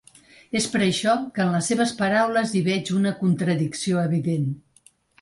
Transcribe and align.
És 0.59 0.65
per 0.75 0.79
això 0.85 1.13
que 1.35 1.43
en 1.45 1.53
les 1.57 1.69
seves 1.73 1.95
paraules 2.01 2.57
hi 2.61 2.65
veig 2.71 2.93
una 3.03 3.15
contradicció 3.23 4.05
evident. 4.11 4.53